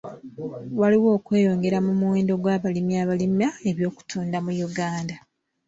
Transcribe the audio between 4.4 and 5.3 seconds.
mu Uganda.